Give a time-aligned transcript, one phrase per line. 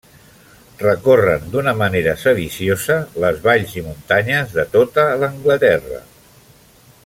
[0.83, 6.05] Recorren d'una manera sediciosa les valls i muntanyes de tota l'Anglaterra.